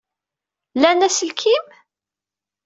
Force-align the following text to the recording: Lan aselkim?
Lan 0.81 0.99
aselkim? 1.07 1.65